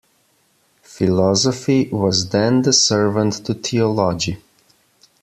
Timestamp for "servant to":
2.73-3.53